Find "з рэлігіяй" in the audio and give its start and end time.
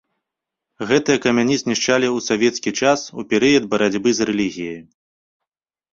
4.21-4.79